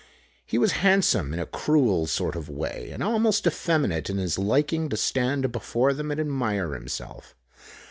He 0.47 0.57
was 0.57 0.71
handsome 0.81 1.31
in 1.31 1.39
a 1.39 1.45
cruel 1.45 2.07
sort 2.07 2.35
of 2.35 2.49
way 2.49 2.89
and 2.91 3.03
almost 3.03 3.45
effeminate 3.45 4.09
in 4.09 4.17
his 4.17 4.39
liking 4.39 4.89
to 4.89 4.97
stand 4.97 5.51
before 5.51 5.93
them 5.93 6.09
and 6.09 6.19
admire 6.19 6.73
himself. 6.73 7.35